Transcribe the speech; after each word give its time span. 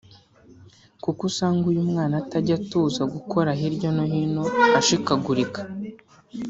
kuko 1.03 1.21
usanga 1.29 1.63
uyu 1.71 1.83
mwana 1.89 2.13
atajya 2.21 2.53
atuza 2.59 3.01
gukora 3.13 3.49
hirya 3.59 3.89
no 3.97 4.03
hino 4.11 4.43
ashikagurika” 4.79 5.61